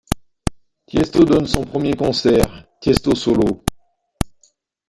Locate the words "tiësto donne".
0.91-1.45